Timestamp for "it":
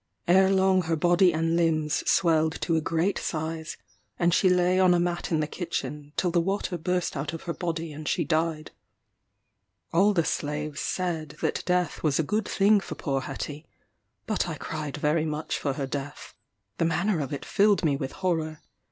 17.31-17.45